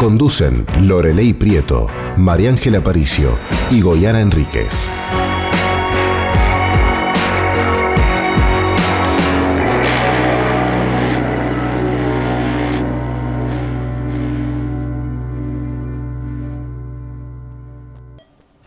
[0.00, 1.86] Conducen Lorelei Prieto,
[2.16, 3.38] María Ángela Aparicio
[3.70, 4.90] y Goyana Enríquez.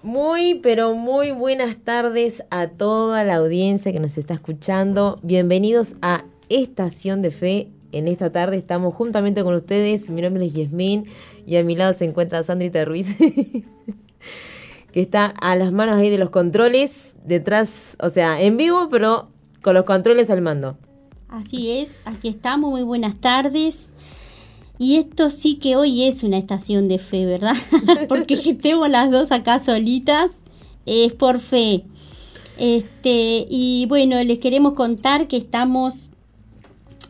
[0.04, 5.18] Muy, pero muy buenas tardes a toda la audiencia que nos está escuchando.
[5.24, 7.72] Bienvenidos a Estación de Fe.
[7.94, 10.10] En esta tarde estamos juntamente con ustedes.
[10.10, 11.06] Mi nombre es Yasmín
[11.46, 13.16] y a mi lado se encuentra Sandrita Ruiz,
[14.92, 19.30] que está a las manos ahí de los controles, detrás, o sea, en vivo, pero
[19.62, 20.76] con los controles al mando.
[21.30, 23.92] Así es, aquí estamos, muy buenas tardes.
[24.80, 27.56] Y esto sí que hoy es una estación de fe, ¿verdad?
[28.10, 30.32] Porque que estemos las dos acá solitas
[30.88, 31.86] es por fe.
[32.58, 36.10] Este, y bueno, les queremos contar que estamos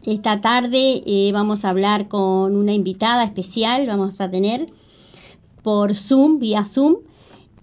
[0.05, 4.67] esta tarde, eh, vamos a hablar con una invitada especial, vamos a tener
[5.61, 6.97] por Zoom, vía Zoom.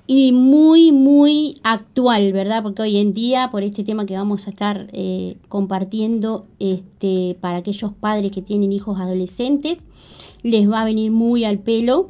[0.09, 2.65] y muy, muy actual, ¿verdad?
[2.65, 7.59] Porque hoy en día, por este tema que vamos a estar eh, compartiendo este, para
[7.59, 9.87] aquellos padres que tienen hijos adolescentes,
[10.43, 12.09] les va a venir muy al pelo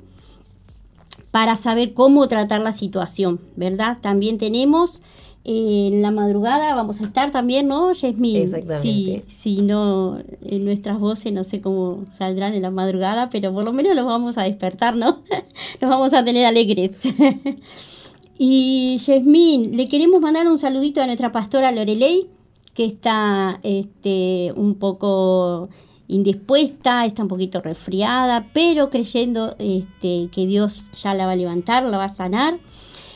[1.30, 3.98] para saber cómo tratar la situación, ¿verdad?
[4.00, 5.02] También tenemos
[5.44, 8.36] en la madrugada, vamos a estar también, ¿no, Yasmín?
[8.36, 9.24] Exactamente.
[9.26, 13.72] Sí, no, en nuestras voces no sé cómo saldrán en la madrugada, pero por lo
[13.72, 15.22] menos los vamos a despertar, ¿no?
[15.80, 17.02] los vamos a tener alegres.
[18.38, 22.28] y Yasmín, le queremos mandar un saludito a nuestra pastora Lorelei,
[22.74, 25.70] que está este, un poco
[26.06, 31.84] indispuesta, está un poquito resfriada, pero creyendo este, que Dios ya la va a levantar,
[31.84, 32.58] la va a sanar.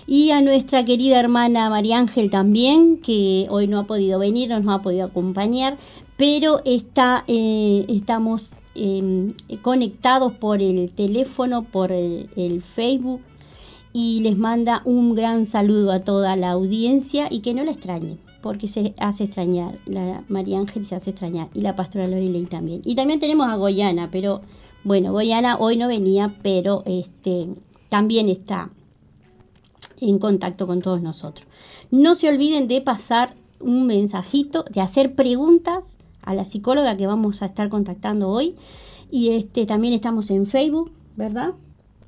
[0.06, 4.60] Y a nuestra querida hermana María Ángel también, que hoy no ha podido venir, no
[4.60, 5.78] nos ha podido acompañar,
[6.16, 9.28] pero está, eh, estamos eh,
[9.62, 13.22] conectados por el teléfono, por el, el Facebook,
[13.94, 18.18] y les manda un gran saludo a toda la audiencia y que no la extrañen,
[18.42, 22.82] porque se hace extrañar, la María Ángel se hace extrañar, y la pastora Lorelei también.
[22.84, 24.42] Y también tenemos a Goyana, pero
[24.82, 27.48] bueno, Goyana hoy no venía, pero este
[27.88, 28.70] también está
[30.08, 31.46] en contacto con todos nosotros.
[31.90, 37.42] No se olviden de pasar un mensajito, de hacer preguntas a la psicóloga que vamos
[37.42, 38.54] a estar contactando hoy.
[39.10, 41.52] Y este también estamos en Facebook, ¿verdad?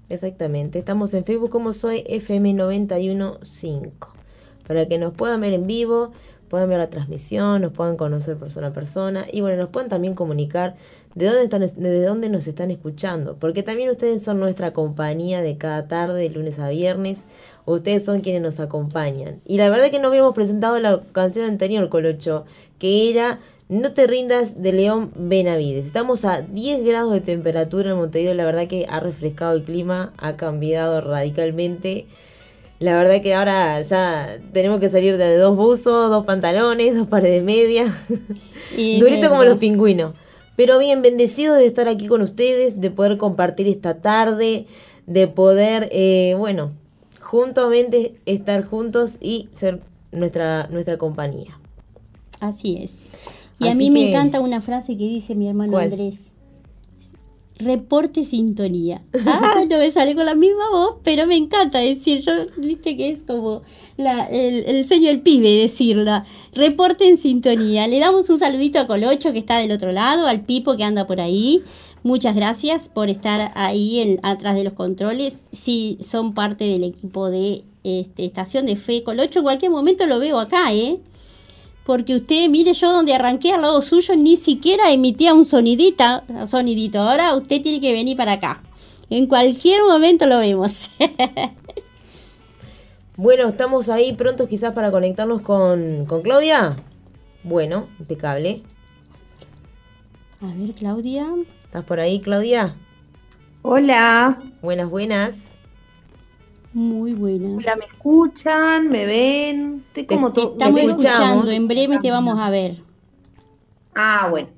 [0.09, 0.79] Exactamente.
[0.79, 3.91] Estamos en Facebook como soy FM915.
[4.67, 6.11] Para que nos puedan ver en vivo,
[6.49, 10.15] puedan ver la transmisión, nos puedan conocer persona a persona y bueno, nos puedan también
[10.15, 10.77] comunicar
[11.15, 15.57] de dónde están, desde dónde nos están escuchando, porque también ustedes son nuestra compañía de
[15.57, 17.25] cada tarde, de lunes a viernes,
[17.67, 19.41] ustedes son quienes nos acompañan.
[19.45, 22.45] Y la verdad que no habíamos presentado la canción anterior, Colocho,
[22.79, 25.85] que era No te rindas de León Benavides.
[25.85, 30.13] Estamos a 10 grados de temperatura en Montevideo, la verdad que ha refrescado el clima,
[30.17, 32.07] ha cambiado radicalmente.
[32.79, 37.31] La verdad que ahora ya tenemos que salir de dos buzos, dos pantalones, dos pares
[37.31, 37.93] de media.
[38.77, 40.13] Y Durito como los pingüinos.
[40.57, 44.67] Pero bien, bendecidos de estar aquí con ustedes, de poder compartir esta tarde,
[45.07, 46.73] de poder, eh, bueno,
[47.27, 49.83] juntamente estar juntos y ser
[50.13, 51.59] nuestra, nuestra compañía.
[52.41, 53.11] Así es.
[53.59, 55.85] Y a mí me encanta una frase que dice mi hermano ¿Cuál?
[55.93, 56.33] Andrés.
[57.59, 59.03] Reporte sintonía.
[59.27, 63.09] Ah, no me sale con la misma voz, pero me encanta decir, yo, viste que
[63.09, 63.63] es como
[63.97, 66.25] la- el, el sueño del pibe decirla.
[66.55, 67.87] Reporte en sintonía.
[67.89, 71.07] Le damos un saludito a Colocho que está del otro lado, al Pipo que anda
[71.07, 71.63] por ahí.
[72.07, 75.47] Muchas gracias por estar ahí en, atrás de los controles.
[75.51, 79.03] Si son parte del equipo de este, Estación de Fe.
[79.03, 81.01] Colocho en cualquier momento lo veo acá, ¿eh?
[81.85, 87.01] Porque usted, mire, yo donde arranqué al lado suyo ni siquiera emitía un sonidita, sonidito.
[87.01, 88.63] Ahora usted tiene que venir para acá.
[89.11, 90.91] En cualquier momento lo vemos.
[93.19, 96.77] Bueno, estamos ahí prontos quizás para conectarnos con, con Claudia.
[97.45, 98.63] Bueno, impecable.
[100.43, 101.27] A ver, Claudia.
[101.67, 102.75] ¿Estás por ahí, Claudia?
[103.63, 104.41] Hola.
[104.63, 105.37] Buenas, buenas.
[106.73, 107.57] Muy buenas.
[107.59, 108.89] Hola, ¿me escuchan?
[108.89, 109.85] ¿Me ven?
[109.89, 110.53] Estoy Te- como te todo.
[110.53, 111.05] Estamos escuchamos.
[111.21, 112.77] escuchando, en breve te vamos a ver.
[113.95, 114.49] Ah, bueno.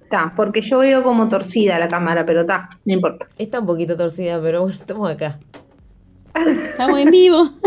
[0.00, 3.28] Está, porque yo veo como torcida la cámara, pero está, no importa.
[3.38, 5.38] Está un poquito torcida, pero bueno, estamos acá.
[6.34, 7.48] Estamos en vivo.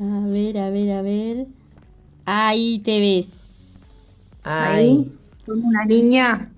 [0.00, 1.46] A ver, a ver, a ver.
[2.26, 4.40] Ahí te ves.
[4.42, 5.12] Ay.
[5.46, 6.50] Con una niña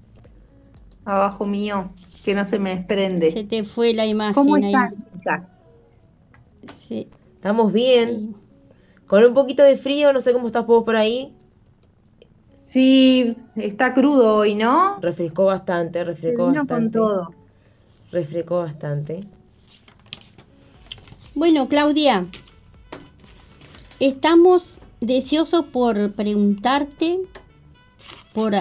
[1.04, 1.90] abajo mío
[2.24, 3.30] que no se me desprende.
[3.30, 4.66] Se te fue la imagen ¿Cómo ahí.
[4.66, 5.48] están, chicas?
[6.72, 7.08] Sí.
[7.34, 8.36] Estamos bien.
[9.06, 11.32] Con un poquito de frío, no sé cómo estás vos por ahí.
[12.64, 14.98] Sí, está crudo hoy, ¿no?
[15.00, 16.98] Refrescó bastante, refrescó vino con bastante.
[16.98, 17.28] todo.
[18.10, 19.20] Refrescó bastante.
[21.34, 22.26] Bueno, Claudia,
[24.00, 27.20] estamos deseosos por preguntarte,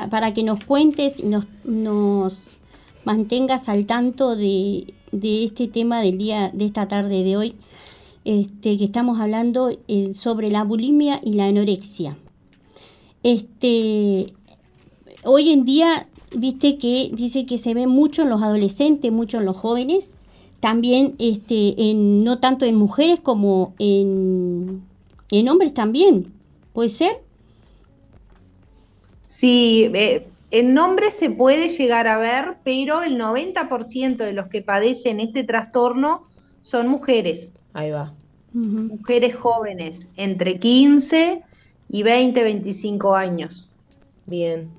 [0.10, 2.57] para que nos cuentes y nos, nos
[3.04, 7.56] mantengas al tanto de, de este tema del día, de esta tarde de hoy,
[8.24, 12.18] este, que estamos hablando eh, sobre la bulimia y la anorexia.
[13.22, 14.33] Este,
[15.24, 19.45] hoy en día, viste que dice que se ve mucho en los adolescentes, mucho en
[19.45, 20.16] los jóvenes,
[20.62, 24.83] también este, no tanto en mujeres como en,
[25.31, 26.31] en hombres también.
[26.72, 27.25] ¿Puede ser?
[29.40, 34.62] Sí, eh, en nombre se puede llegar a ver, pero el 90% de los que
[34.62, 36.24] padecen este trastorno
[36.62, 38.14] son mujeres, Ahí va.
[38.54, 41.44] Mujeres jóvenes, entre 15
[41.90, 43.68] y 20, 25 años.
[44.26, 44.70] Bien.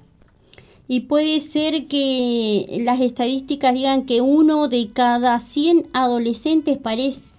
[0.88, 6.79] Y puede ser que las estadísticas digan que uno de cada 100 adolescentes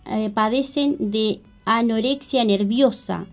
[0.06, 3.25] eh, padecen de anorexia nerviosa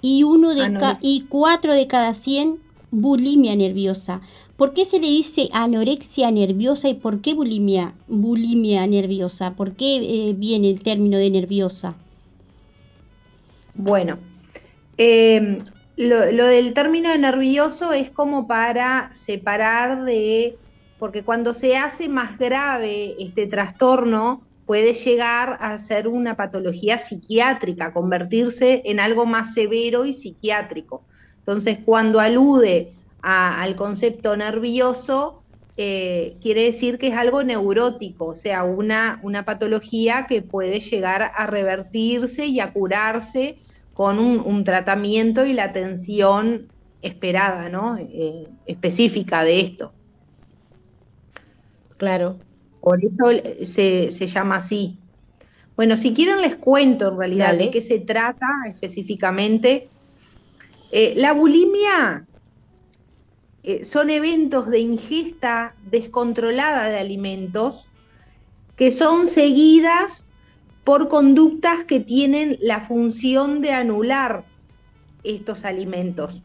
[0.00, 0.98] y uno de ca- Anorexia.
[1.02, 2.58] y cuatro de cada 100
[2.92, 4.20] bulimia nerviosa.
[4.56, 9.54] ¿Por qué se le dice anorexia nerviosa y por qué bulimia, bulimia nerviosa?
[9.54, 11.96] ¿Por qué eh, viene el término de nerviosa?
[13.74, 14.18] Bueno,
[14.98, 15.58] eh,
[15.96, 20.56] lo, lo del término de nervioso es como para separar de,
[20.98, 27.92] porque cuando se hace más grave este trastorno, puede llegar a ser una patología psiquiátrica,
[27.92, 31.02] convertirse en algo más severo y psiquiátrico.
[31.42, 35.42] Entonces, cuando alude a- al concepto nervioso,
[35.76, 41.32] eh, quiere decir que es algo neurótico, o sea, una, una patología que puede llegar
[41.34, 43.58] a revertirse y a curarse
[43.94, 46.68] con un, un tratamiento y la atención
[47.00, 47.96] esperada, ¿no?
[47.98, 49.92] Eh, específica de esto.
[51.96, 52.36] Claro.
[52.80, 53.26] Por eso
[53.62, 54.98] se, se llama así.
[55.76, 57.64] Bueno, si quieren les cuento en realidad Dale.
[57.66, 59.88] de qué se trata específicamente.
[60.94, 62.26] Eh, la bulimia
[63.62, 67.88] eh, son eventos de ingesta descontrolada de alimentos
[68.76, 70.26] que son seguidas
[70.84, 74.44] por conductas que tienen la función de anular
[75.24, 76.42] estos alimentos.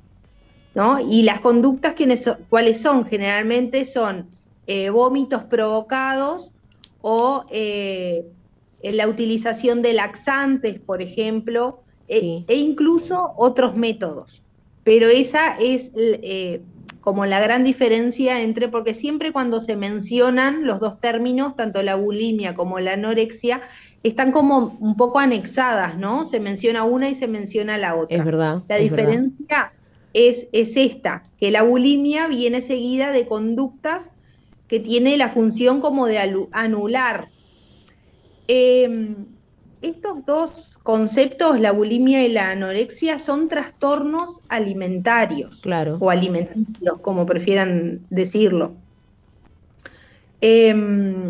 [0.73, 0.97] ¿no?
[1.01, 2.37] Y las conductas, ¿quiénes son?
[2.49, 3.05] ¿cuáles son?
[3.05, 4.29] Generalmente son
[4.65, 6.51] eh, vómitos provocados
[7.01, 12.45] o la utilización de laxantes, por ejemplo, Sí.
[12.47, 14.43] e incluso otros métodos.
[14.83, 16.61] Pero esa es eh,
[17.01, 21.95] como la gran diferencia entre, porque siempre cuando se mencionan los dos términos, tanto la
[21.95, 23.61] bulimia como la anorexia,
[24.03, 26.25] están como un poco anexadas, ¿no?
[26.25, 28.17] Se menciona una y se menciona la otra.
[28.17, 28.63] Es verdad.
[28.67, 29.05] La es verdad.
[29.07, 29.73] diferencia
[30.13, 34.11] es, es esta, que la bulimia viene seguida de conductas
[34.67, 37.29] que tiene la función como de anular.
[38.47, 39.15] Eh,
[39.81, 45.97] estos dos conceptos, la bulimia y la anorexia, son trastornos alimentarios Claro.
[45.99, 48.73] o alimenticios, como prefieran decirlo.
[50.41, 50.73] Eh,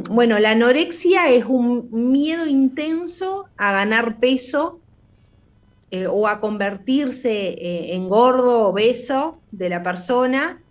[0.10, 4.80] bueno, la anorexia es un miedo intenso a ganar peso
[5.92, 10.62] eh, o a convertirse eh, en gordo, obeso de la persona,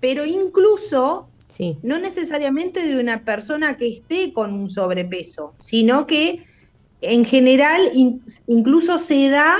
[0.00, 1.78] pero incluso Sí.
[1.82, 6.42] no necesariamente de una persona que esté con un sobrepeso, sino que
[7.12, 9.56] en general in- incluso se da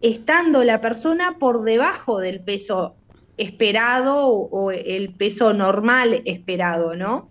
[0.00, 2.94] estando la persona por debajo del peso
[3.36, 7.28] esperado o, o el peso normal esperado, ¿no?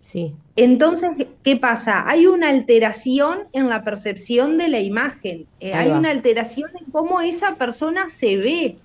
[0.00, 0.34] Sí.
[0.56, 1.10] Entonces,
[1.42, 2.08] ¿qué pasa?
[2.08, 7.20] Hay una alteración en la percepción de la imagen, eh, hay una alteración en cómo
[7.20, 8.76] esa persona se ve.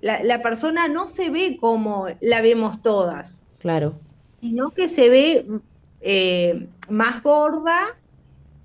[0.00, 3.98] La, la persona no se ve como la vemos todas, Claro.
[4.40, 5.46] sino que se ve
[6.00, 7.96] eh, más gorda,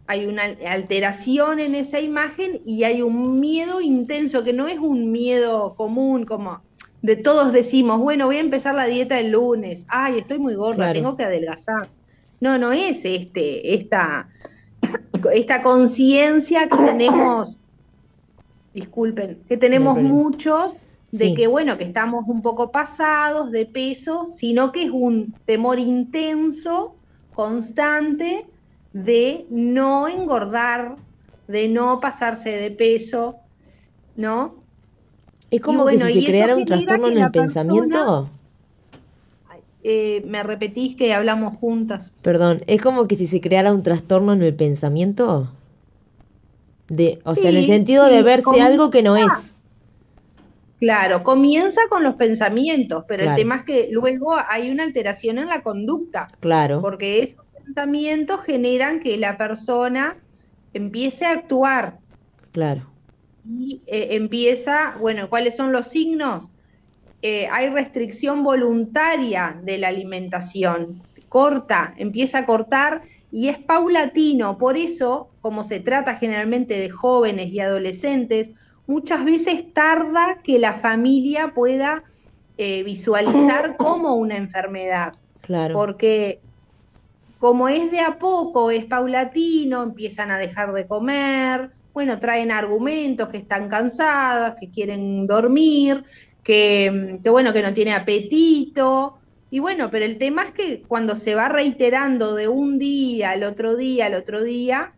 [0.08, 5.12] hay una alteración en esa imagen y hay un miedo intenso, que no es un
[5.12, 6.62] miedo común como
[7.02, 10.94] de todos decimos, bueno, voy a empezar la dieta el lunes, ay, estoy muy gorda,
[10.94, 11.90] tengo que adelgazar.
[12.40, 14.30] No, no es este, esta,
[15.34, 17.58] esta conciencia que tenemos,
[18.74, 20.76] disculpen, que tenemos muchos
[21.12, 25.80] de que, bueno, que estamos un poco pasados de peso, sino que es un temor
[25.80, 26.96] intenso,
[27.34, 28.46] constante,
[28.94, 30.96] de no engordar,
[31.48, 33.38] de no pasarse de peso,
[34.16, 34.64] ¿no?
[35.52, 38.30] Es como que si se creara un trastorno en el pensamiento.
[39.86, 42.14] Eh, me repetís que hablamos juntas.
[42.22, 45.52] Perdón, es como que si se creara un trastorno en el pensamiento.
[46.88, 49.56] De, o sea, en el sentido de verse algo que no es.
[50.80, 55.48] Claro, comienza con los pensamientos, pero el tema es que luego hay una alteración en
[55.48, 56.30] la conducta.
[56.40, 56.82] Claro.
[56.82, 60.18] Porque esos pensamientos generan que la persona
[60.74, 62.00] empiece a actuar.
[62.52, 62.90] Claro.
[63.48, 66.50] Y eh, empieza, bueno, ¿cuáles son los signos?
[67.22, 73.02] Eh, hay restricción voluntaria de la alimentación, corta, empieza a cortar
[73.32, 74.58] y es paulatino.
[74.58, 78.52] Por eso, como se trata generalmente de jóvenes y adolescentes,
[78.88, 82.04] muchas veces tarda que la familia pueda
[82.58, 85.14] eh, visualizar como una enfermedad.
[85.42, 85.74] Claro.
[85.74, 86.42] Porque
[87.44, 93.28] como es de a poco, es paulatino, empiezan a dejar de comer, bueno, traen argumentos
[93.28, 96.06] que están cansadas, que quieren dormir,
[96.42, 99.20] que, bueno, que no tiene apetito.
[99.50, 103.44] Y bueno, pero el tema es que cuando se va reiterando de un día al
[103.44, 104.94] otro día al otro día,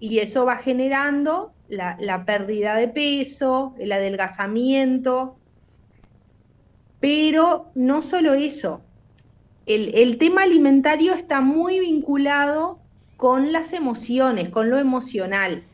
[0.00, 5.36] y eso va generando la, pérdida de peso, el adelgazamiento.
[6.98, 8.82] Pero no solo eso,
[9.66, 12.78] el, el, tema alimentario está muy vinculado
[13.16, 15.64] con las emociones, con lo emocional.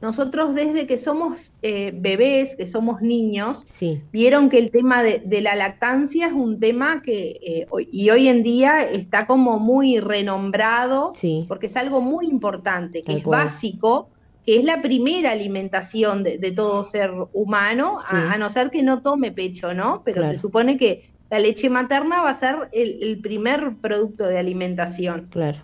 [0.00, 3.66] Nosotros desde que somos eh, bebés, que somos niños,
[4.12, 8.42] vieron que el tema de, la lactancia es un tema que eh, y hoy en
[8.42, 11.12] día está como muy renombrado,
[11.48, 14.08] porque es algo muy importante, que es básico,
[14.46, 19.32] que es la primera alimentación de, todo ser humano, a, no ser que no tome
[19.32, 20.02] pecho, ¿no?
[20.04, 24.38] Pero se supone que la leche materna va a ser el, el primer producto de
[24.38, 25.28] alimentación.
[25.30, 25.58] Claro.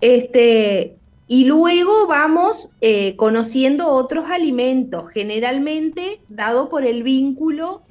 [0.00, 7.82] Este, y luego vamos eh, conociendo otros alimentos, generalmente dado por el vínculo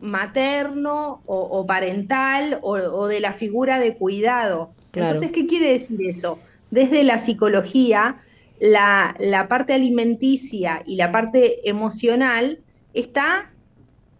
[0.00, 4.72] materno o, parental o, de la figura de cuidado.
[4.94, 6.40] Entonces, ¿qué quiere decir eso?
[6.70, 8.20] Desde la psicología,
[8.58, 12.58] la, parte alimenticia y la parte emocional
[12.94, 13.52] está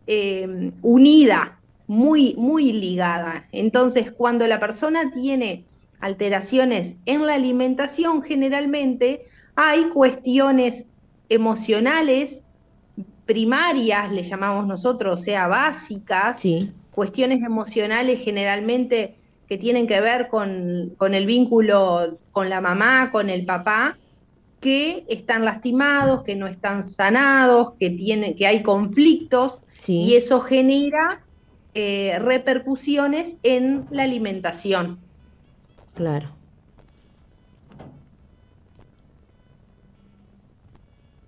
[0.07, 1.59] eh, unida,
[1.93, 3.47] muy, muy ligada.
[3.53, 5.67] Entonces, cuando la persona tiene
[6.01, 9.25] alteraciones en la alimentación, generalmente
[9.57, 10.87] hay cuestiones
[11.29, 12.45] emocionales
[13.27, 16.43] primarias, le llamamos nosotros, o sea, básicas,
[16.93, 23.45] cuestiones emocionales generalmente que tienen que ver con, el vínculo con la mamá, con el
[23.45, 23.99] papá,
[24.61, 31.23] que están lastimados, que no están sanados, que, tienen, que hay conflictos, y eso genera
[31.75, 34.99] eh, repercusiones en la alimentación.
[35.95, 36.29] Claro.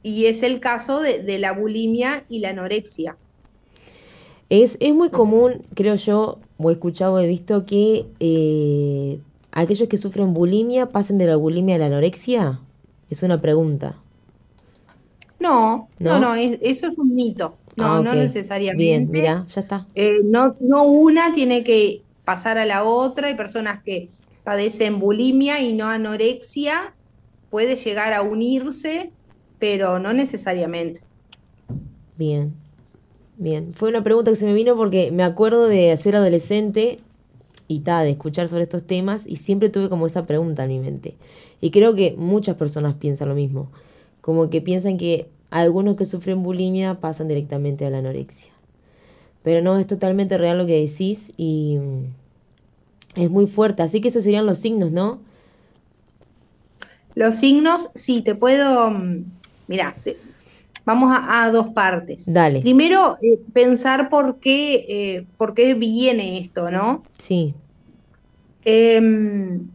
[0.02, 3.16] Y es el caso de, la bulimia y la anorexia.
[4.50, 9.18] Es, es muy común, creo yo, o he escuchado, he visto que eh,
[9.52, 12.60] aquellos que sufren bulimia pasen de la bulimia a la anorexia.
[13.08, 13.96] Es una pregunta.
[15.40, 17.56] No, no, no, eso es un mito.
[17.76, 18.82] No, ah, no necesariamente.
[18.82, 19.86] Bien, mira, ya está.
[19.94, 23.28] Eh, no, no una tiene que pasar a la otra.
[23.28, 24.10] Hay personas que
[24.44, 26.94] padecen bulimia y no anorexia,
[27.50, 29.10] puede llegar a unirse,
[29.58, 31.00] pero no necesariamente.
[32.16, 32.52] Bien,
[33.36, 33.72] bien.
[33.74, 37.00] Fue una pregunta que se me vino porque me acuerdo de ser adolescente
[37.66, 40.78] y ta, de escuchar sobre estos temas y siempre tuve como esa pregunta en mi
[40.78, 41.16] mente.
[41.60, 43.70] Y creo que muchas personas piensan lo mismo,
[44.20, 45.28] como que piensan que
[45.62, 48.52] algunos que sufren bulimia pasan directamente a la anorexia.
[49.42, 51.78] Pero no, es totalmente real lo que decís y
[53.14, 55.20] es muy fuerte, así que esos serían los signos, ¿no?
[57.14, 58.90] Los signos, sí, te puedo...
[58.90, 59.24] Mm,
[59.66, 59.94] Mira,
[60.84, 62.24] vamos a, dos partes.
[62.26, 62.60] Dale.
[62.60, 67.02] Primero, eh, pensar por qué, eh, por qué viene esto, ¿no?
[67.18, 67.54] Sí.
[68.64, 69.68] Em,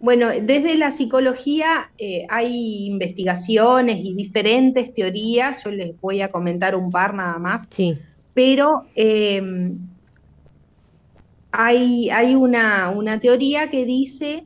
[0.00, 6.76] bueno, desde la psicología eh, hay investigaciones y diferentes teorías, yo les voy a comentar
[6.76, 7.66] un par nada más.
[7.70, 7.98] Sí.
[8.32, 9.76] Pero em,
[11.50, 14.44] hay, hay una, teoría que dice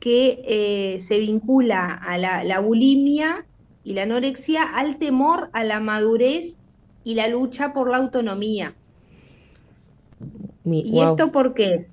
[0.00, 3.44] que eh, se vincula a la, bulimia
[3.84, 6.56] y la anorexia al temor a la madurez
[7.04, 8.74] y la lucha por la autonomía.
[10.64, 11.10] Mi- ¿Y wow.
[11.10, 11.88] esto por qué?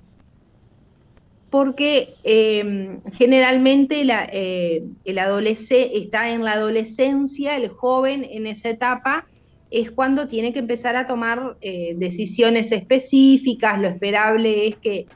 [1.52, 9.28] Porque eh, generalmente eh, el adolescente está en la adolescencia, el joven en esa etapa
[9.70, 15.08] es cuando tiene que empezar a tomar eh, decisiones específicas, lo esperable es que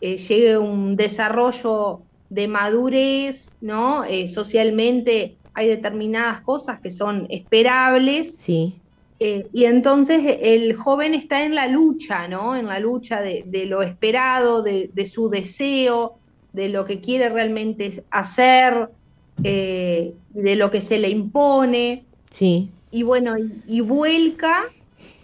[0.00, 4.02] eh, llegue un desarrollo de madurez, ¿no?
[4.26, 8.34] Socialmente hay determinadas cosas que son esperables.
[8.36, 8.80] Sí,
[9.26, 12.56] eh, y entonces el joven está en la lucha, ¿no?
[12.56, 16.18] En la lucha de, de lo esperado, de, de su deseo,
[16.52, 18.90] de lo que quiere realmente hacer,
[19.42, 22.04] eh, de lo que se le impone.
[22.28, 24.64] sí, Y bueno, y, y vuelca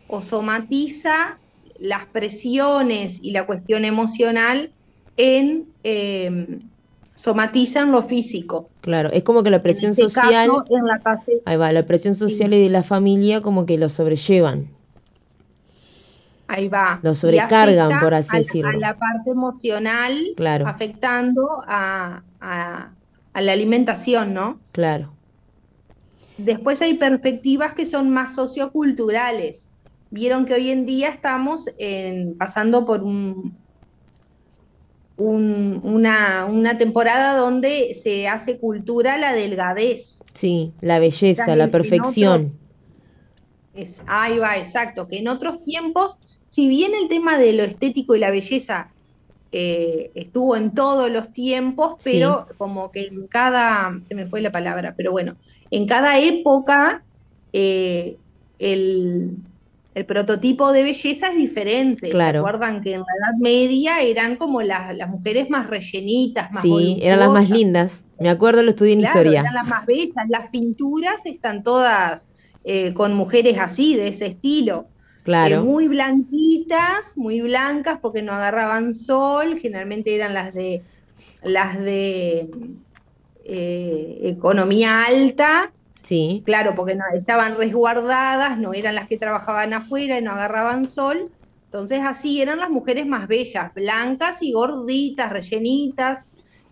[0.09, 1.39] o somatiza
[1.79, 4.73] las presiones y la cuestión emocional
[5.19, 6.59] en, eh,
[7.21, 8.71] somatiza en lo físico.
[8.81, 9.11] claro.
[9.13, 11.85] Es como que la presión en este social, caso, en la fase ahí va, la
[11.85, 14.69] presión social y de la familia como que lo sobrellevan.
[16.49, 16.99] Ahí va.
[17.03, 18.71] Lo sobrecargan, por así a decirlo.
[18.71, 20.67] A la parte emocional, Claro.
[20.67, 22.91] afectando a, a-
[23.33, 24.59] a la alimentación, ¿no?
[24.73, 25.13] Claro,
[26.39, 29.69] Después hay perspectivas que son más socioculturales.
[30.11, 33.55] Vieron que hoy en día estamos en- pasando por un,
[35.21, 40.23] un- una, una temporada donde se hace cultura la delgadez.
[40.33, 42.53] sí, la belleza, la perfección.
[43.75, 45.07] Es, ahí va, exacto.
[45.09, 46.17] Que en otros tiempos,
[46.49, 48.91] si bien el tema de lo estético y la belleza
[49.53, 52.11] eh, estuvo en todos los tiempos, Sí.
[52.15, 55.37] pero como que en cada, se me fue la palabra, pero bueno,
[55.71, 57.03] en cada época
[57.53, 58.17] eh,
[58.59, 59.37] el,
[60.01, 62.09] el prototipo de belleza es diferente.
[62.09, 62.39] Claro.
[62.43, 66.63] ¿Se acuerdan que en la Edad Media eran como las, las mujeres más rellenitas, más
[66.63, 68.03] Sí, eran las más lindas.
[68.19, 69.41] Me acuerdo, lo estudié en Claro, historia.
[69.41, 70.15] eran las más bellas.
[70.29, 72.27] Las pinturas están todas
[72.65, 74.87] eh, con mujeres así, de ese estilo.
[74.89, 80.83] Eh, Claro, muy blanquitas, muy blancas porque no agarraban sol, generalmente eran las de
[81.43, 82.49] las de
[83.45, 85.73] eh, economía alta,
[86.11, 90.89] sí, claro, porque no, estaban resguardadas, no eran las que trabajaban afuera y no agarraban
[90.89, 91.31] sol.
[91.67, 96.25] Entonces así eran las mujeres más bellas, blancas y gorditas, rellenitas.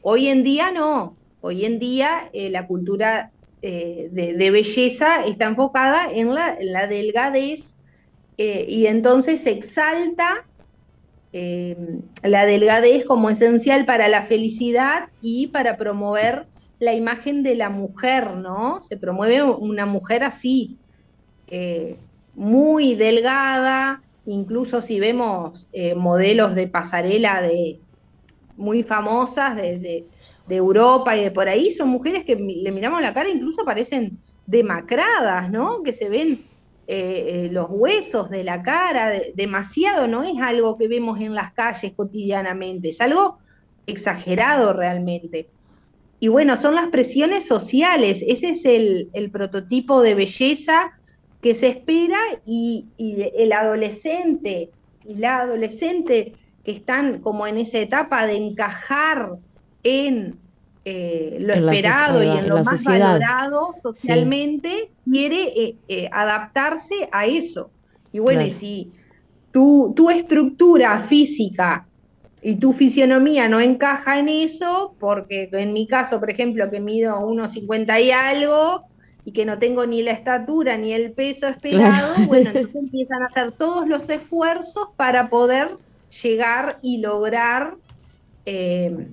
[0.02, 3.30] Hoy en día no, hoy en día eh, la cultura
[3.62, 7.76] eh, de, belleza está enfocada en la, delgadez
[8.38, 10.44] eh, y entonces se exalta
[11.30, 16.46] la delgadez como esencial para la felicidad y para promover
[16.78, 18.80] la imagen de la mujer, ¿no?
[18.88, 20.76] Se promueve una mujer así,
[21.48, 21.96] eh,
[22.34, 27.80] muy delgada, incluso si vemos eh, modelos de pasarela de
[28.56, 30.06] muy famosas de, de-
[30.50, 35.50] Europa y de por ahí, son mujeres que le miramos la cara, incluso parecen demacradas,
[35.50, 35.82] ¿no?
[35.82, 36.40] Que se ven
[36.86, 41.52] eh, los huesos de la cara, de- demasiado, no es algo que vemos en las
[41.52, 43.38] calles cotidianamente, es algo
[43.86, 45.50] exagerado realmente.
[46.20, 50.98] Y bueno, son las presiones sociales, ese es el, el prototipo de belleza
[51.40, 54.70] que se espera y, y el adolescente
[55.06, 59.36] y la adolescente que están como en esa etapa de encajar
[59.82, 60.38] en
[60.84, 63.20] eh, lo En esperado y en en lo más sociedad.
[63.20, 67.70] valorado socialmente, quiere eh, eh, adaptarse a eso.
[68.12, 68.92] Y bueno, y si
[69.52, 71.87] tu, tu estructura física
[72.42, 77.18] y tu fisionomía no encaja en eso, porque en mi caso, por ejemplo, que mido
[77.20, 78.80] 1,50 y algo
[79.24, 82.26] y que no tengo ni la estatura ni el peso esperado, Claro.
[82.28, 85.68] bueno, entonces empiezan a hacer todos los esfuerzos para poder
[86.22, 87.74] llegar y lograr,
[88.46, 89.08] eh,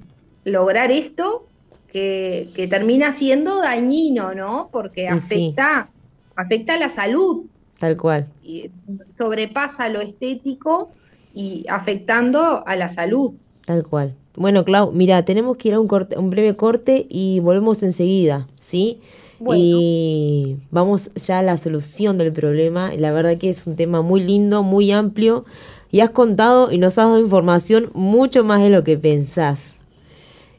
[0.45, 1.47] lograr esto
[1.91, 4.69] que, que termina siendo dañino, ¿no?
[4.71, 5.47] Porque sí.
[5.47, 5.89] afecta,
[6.35, 7.45] afecta a la salud
[7.79, 8.27] tal cual.
[8.43, 8.69] y
[9.17, 10.91] sobrepasa lo estético
[11.35, 13.33] y afectando a la salud.
[13.65, 14.15] Tal cual.
[14.35, 18.47] Bueno, Clau, mira, tenemos que ir a un, corte, un breve corte y volvemos enseguida,
[18.59, 18.99] ¿sí?
[19.39, 19.61] Bueno.
[19.63, 22.91] Y vamos ya a la solución del problema.
[22.95, 25.45] La verdad que es un tema muy lindo, muy amplio.
[25.91, 29.75] Y has contado y nos has dado información mucho más de lo que pensás.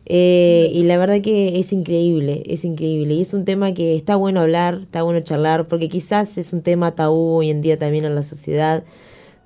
[0.08, 3.14] Eh, y la verdad que es increíble, es increíble.
[3.14, 6.62] Y es un tema que está bueno hablar, está bueno charlar, porque quizás es un
[6.62, 8.84] tema tabú hoy en día también en la sociedad,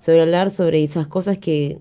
[0.01, 1.77] sobre hablar sobre esas cosas que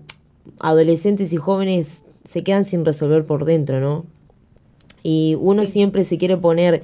[0.58, 4.04] adolescentes y jóvenes se quedan sin resolver por dentro, ¿no?
[5.02, 5.72] Y uno Sí.
[5.72, 6.82] siempre se quiere poner,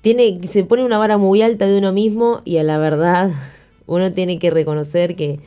[0.00, 3.30] tiene, se pone una vara muy alta de uno mismo y a la verdad
[3.86, 5.40] uno tiene que reconocer que,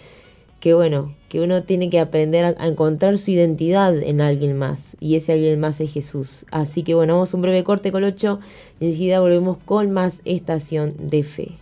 [0.59, 4.95] que bueno, que uno tiene que aprender a, a encontrar su identidad en alguien más
[4.99, 6.45] y ese alguien más es Jesús.
[6.51, 8.39] Así que bueno, vamos a un breve corte con 8
[8.79, 11.57] y enseguida volvemos con más estación de fe.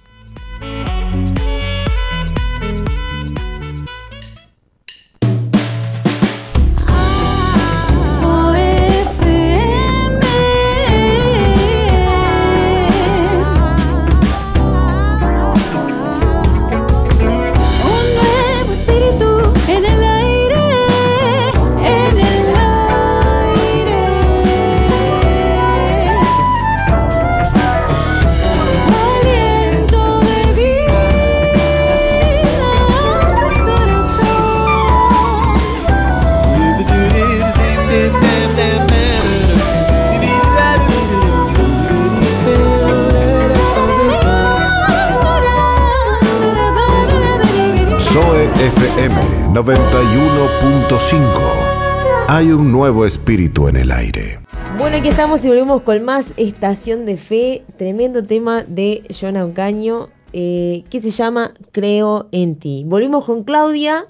[53.06, 54.40] Espíritu en el aire.
[54.78, 60.10] Bueno, aquí estamos y volvemos con más Estación de Fe, tremendo tema de Jonah Ocaño,
[60.34, 62.84] eh, que se llama Creo en ti.
[62.86, 64.06] Volvimos con Claudia,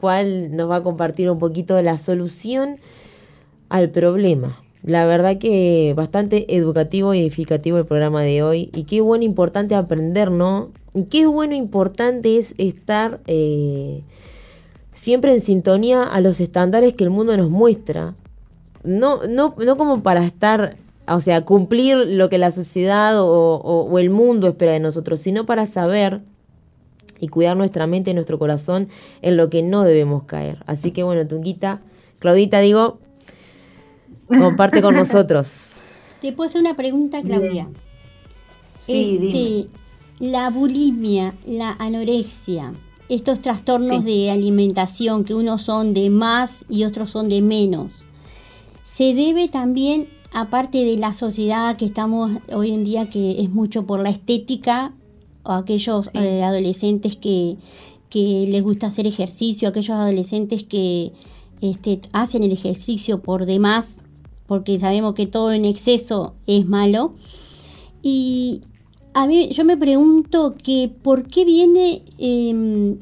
[0.00, 2.76] cual nos va a compartir un poquito la solución
[3.68, 4.60] al problema.
[4.84, 8.70] La verdad que bastante educativo y edificativo el programa de hoy.
[8.74, 10.70] Y qué bueno, importante aprender, ¿no?
[10.92, 14.02] Y qué bueno, importante es estar eh,
[14.92, 18.14] siempre en sintonía a los estándares que el mundo nos muestra.
[18.84, 20.76] No, no, no como para estar,
[21.08, 25.66] o sea, cumplir lo que la sociedad o, el mundo espera de nosotros, sino para
[25.66, 26.22] saber
[27.18, 28.88] y cuidar nuestra mente y nuestro corazón
[29.22, 30.62] en lo que no debemos caer.
[30.66, 31.80] Así que bueno, Tunguita,
[32.18, 32.98] Claudita, digo,
[34.28, 35.70] Comparte con nosotros.
[36.20, 37.68] Te puedo hacer una pregunta, Claudia.
[38.80, 42.72] Sí, este, La bulimia, la anorexia,
[43.08, 48.03] estos trastornos de alimentación que unos son de más y otros son de menos,
[48.94, 53.86] se debe también, aparte de la sociedad que estamos hoy en día, que es mucho
[53.86, 54.94] por la estética,
[55.42, 57.56] o aquellos eh, adolescentes que,
[58.08, 61.10] que les gusta hacer ejercicio, aquellos adolescentes que
[61.60, 64.00] este, hacen el ejercicio por demás,
[64.46, 67.14] porque sabemos que todo en exceso es malo.
[68.00, 68.60] Y
[69.12, 72.96] a mí yo me pregunto que por qué viene eh,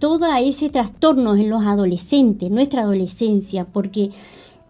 [0.00, 4.10] todo ese trastorno en los adolescentes, nuestra adolescencia, porque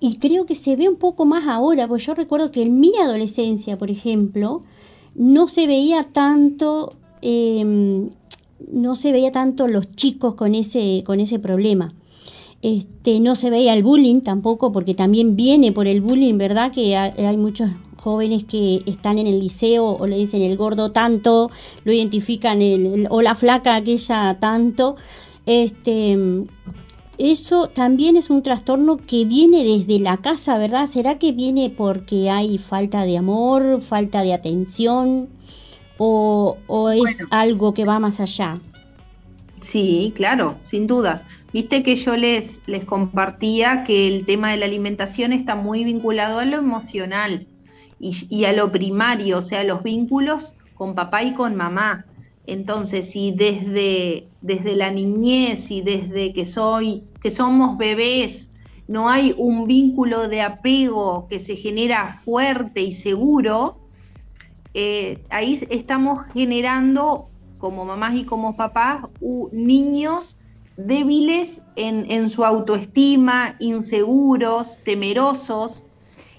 [0.01, 2.93] y creo que se ve un poco más ahora, porque yo recuerdo que en mi
[3.03, 4.63] adolescencia, por ejemplo,
[5.15, 8.11] no se veía tanto, em,
[8.71, 11.95] no se veía tanto los chicos con ese, con ese problema.
[12.63, 16.73] Este, no se veía el bullying tampoco, porque también viene por el bullying, ¿verdad?
[16.73, 21.51] Que hay, muchos jóvenes que están en el liceo o le dicen el gordo tanto,
[21.85, 24.97] lo identifican el, o la flaca aquella tanto.
[25.47, 26.17] Este,
[27.19, 30.87] eso también es un trastorno que viene desde la casa, ¿verdad?
[30.87, 35.29] ¿Será que viene porque hay falta de amor, falta de atención
[35.99, 36.57] o,
[36.93, 38.61] es algo que va más allá?
[39.61, 41.25] Sí, claro, sin dudas.
[41.53, 46.39] Viste que yo les, les compartía que el tema de la alimentación está muy vinculado
[46.39, 47.47] a lo emocional
[47.99, 52.05] y, a lo primario, o sea, los vínculos con papá y con mamá.
[52.49, 58.51] Entonces, si desde, desde la niñez y desde que soy, que somos bebés,
[58.87, 63.81] no hay un vínculo de apego que se genera fuerte y seguro,
[64.73, 69.03] eh, ahí estamos generando como mamás y como papás
[69.53, 70.39] niños
[70.79, 75.83] débiles en, su autoestima, inseguros, temerosos,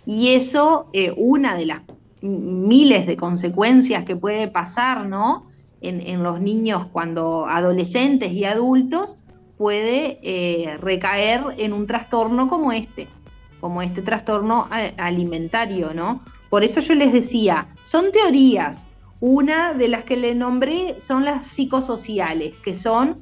[0.07, 1.81] y eso, eh, una de las
[2.21, 5.48] miles de consecuencias que puede pasar, ¿no?
[5.81, 9.17] En, los niños cuando adolescentes y adultos,
[9.57, 13.07] puede eh, recaer en un trastorno como este,
[13.59, 16.23] como este trastorno alimentario, ¿no?
[16.49, 18.85] Por eso yo les decía, son teorías.
[19.19, 23.17] Una de las que le nombré son las psicosociales, que son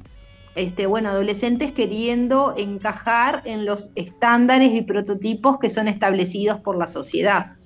[0.58, 6.88] este, bueno, adolescentes queriendo encajar en los estándares y prototipos que son establecidos por la
[6.88, 7.57] sociedad.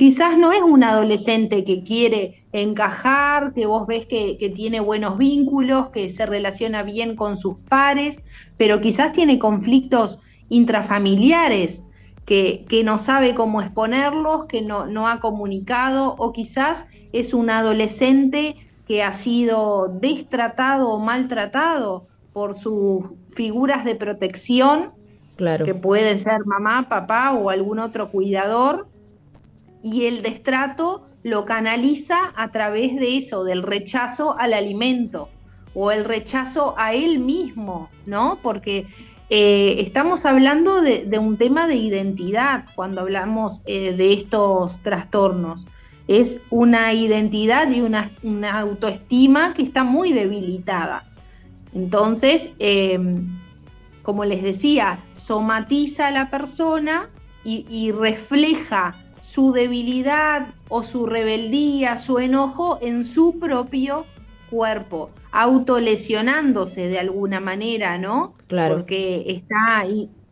[0.00, 5.90] Quizás no es un adolescente que quiere encajar, que vos ves que, tiene buenos vínculos,
[5.90, 8.22] que se relaciona bien con sus pares,
[8.56, 11.84] pero quizás tiene conflictos intrafamiliares,
[12.24, 18.56] que, no sabe cómo exponerlos, que no, no ha comunicado, o quizás es un adolescente
[18.88, 24.92] que ha sido destratado o maltratado por sus figuras de protección,
[25.36, 25.66] claro.
[25.66, 28.88] que pueden ser mamá, papá o algún otro cuidador,
[29.82, 35.28] y el destrato lo canaliza a través de eso, del rechazo al alimento
[35.74, 38.38] o el rechazo a él mismo, ¿no?
[38.42, 38.86] Porque
[39.28, 45.66] eh, estamos hablando de, un tema de identidad cuando hablamos eh, de estos trastornos.
[46.08, 48.10] Es una identidad y una
[48.58, 51.04] autoestima que está muy debilitada.
[51.72, 53.28] Entonces, em,
[54.02, 57.10] como les decía, somatiza a la persona
[57.42, 58.94] y, refleja
[59.32, 64.04] su debilidad o su rebeldía, su enojo en su propio
[64.50, 68.32] cuerpo, autolesionándose de alguna manera, ¿no?
[68.48, 68.78] Claro.
[68.78, 69.84] Porque está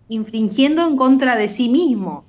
[0.08, 2.24] infringiendo en contra de sí mismo.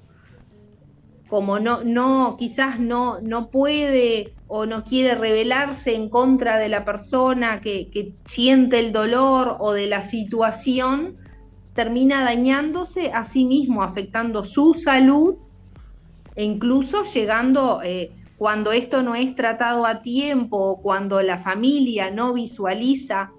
[1.27, 6.86] Como no, no, quizás no, no puede o no quiere rebelarse en contra de la
[6.86, 11.17] persona que, siente el dolor o de la situación,
[11.73, 15.38] termina dañándose a sí mismo, afectando su salud
[16.35, 22.09] e incluso llegando, eh, cuando esto no es tratado a tiempo o cuando la familia
[22.09, 23.31] no visualiza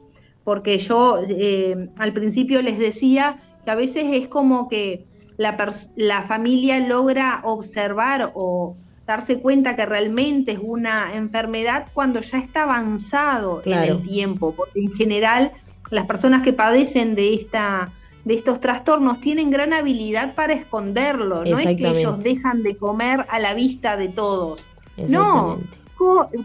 [0.44, 5.04] porque yo eh, al principio les decía que a veces es como que
[5.36, 5.56] la,
[5.96, 8.76] la familia logra observar o
[9.06, 14.80] darse cuenta que realmente es una enfermedad cuando ya está avanzado en el tiempo, porque
[14.80, 15.52] en general
[15.90, 17.92] las personas que padecen de esta
[18.24, 23.26] de estos trastornos tienen gran habilidad para esconderlo, no es que ellos dejan de comer
[23.28, 24.62] a la vista de todos.
[25.08, 25.58] No,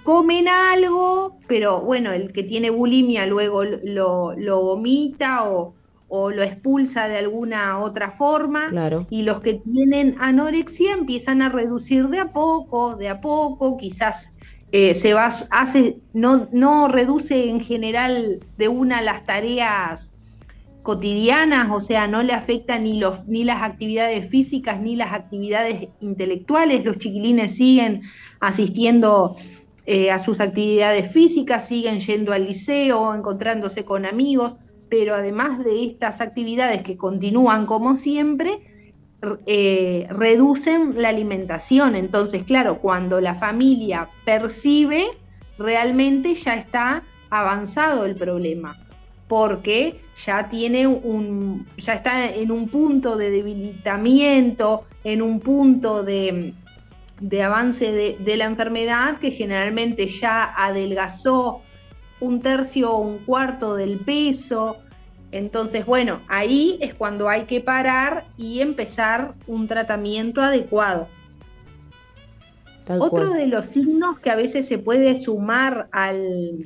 [0.03, 5.73] comen algo, pero bueno, el que tiene bulimia luego lo, lo vomita o,
[6.07, 8.71] o lo expulsa de alguna otra forma.
[9.09, 14.33] Y los que tienen anorexia empiezan a reducir de a poco, de a poco, quizás
[14.71, 20.11] eh, se va, hace, no, no reduce en general de una las tareas
[20.85, 26.85] cotidianas, o sea, no le afecta ni, ni las actividades físicas ni las actividades intelectuales.
[26.85, 28.03] Los chiquilines siguen
[28.39, 29.35] asistiendo
[29.87, 35.87] eh, a sus actividades físicas, siguen yendo al liceo, encontrándose con amigos, pero además de
[35.87, 38.61] estas actividades que continúan como siempre,
[39.47, 41.95] eh, reducen la alimentación.
[41.95, 45.05] Entonces, claro, cuando la familia percibe,
[45.57, 48.77] realmente ya está avanzado el problema,
[49.27, 56.53] porque ya tiene un, ya está en un punto de debilitamiento, en un punto de,
[57.43, 61.61] avance de, de la enfermedad que generalmente ya adelgazó
[62.19, 64.77] un tercio o un cuarto del peso.
[65.31, 71.07] Entonces, bueno, ahí es cuando hay que parar y empezar un tratamiento adecuado.
[72.87, 76.65] Otro de los signos que a veces se puede sumar al,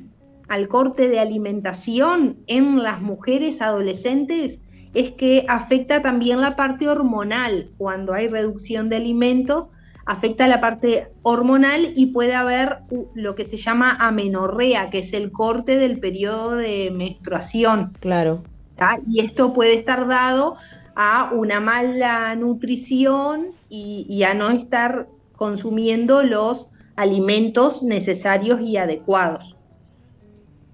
[0.50, 4.60] al corte de alimentación en las mujeres adolescentes
[4.94, 7.70] es que afecta también la parte hormonal.
[7.78, 9.70] Cuando hay reducción de alimentos,
[10.06, 12.80] afecta la parte hormonal y puede haber
[13.14, 17.94] lo que se llama amenorrea, que es el corte del periodo de menstruación.
[18.00, 18.44] Claro.
[19.08, 20.56] Y esto puede estar dado
[20.96, 29.59] a una mala nutrición y, a no estar consumiendo los alimentos necesarios y adecuados.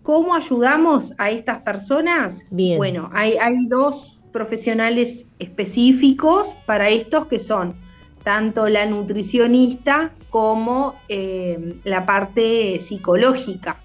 [0.06, 2.46] ¿Cómo ayudamos a estas personas?
[2.52, 2.78] Bien.
[2.78, 7.74] Bueno, hay, hay dos profesionales específicos para estos que son
[8.24, 13.78] tanto la nutricionista como eh, la parte psicológica,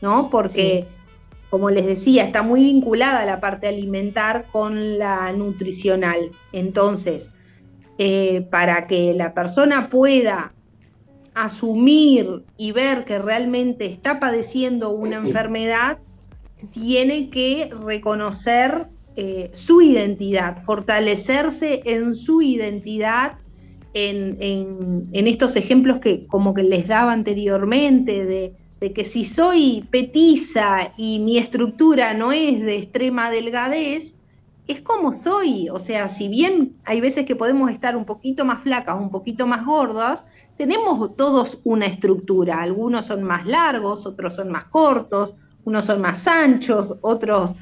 [0.00, 0.30] ¿no?
[0.30, 0.86] Porque,
[1.50, 6.30] como les decía, está muy vinculada la parte alimentar con la nutricional.
[6.52, 7.28] Entonces,
[7.98, 10.52] eh, para que la persona pueda
[11.36, 15.98] asumir y ver que realmente está padeciendo una enfermedad,
[16.72, 23.34] tiene que reconocer eh, su identidad, fortalecerse en su identidad
[23.92, 28.24] en, estos ejemplos que como que les daba anteriormente,
[28.80, 34.14] de, que si soy petiza y mi estructura no es de extrema delgadez,
[34.68, 35.68] es como soy.
[35.70, 39.46] O sea, si bien hay veces que podemos estar un poquito más flacas, un poquito
[39.46, 40.24] más gordas,
[40.56, 42.60] tenemos todos una estructura.
[42.60, 47.54] Algunos son más largos, otros son más cortos, unos son más anchos, otros,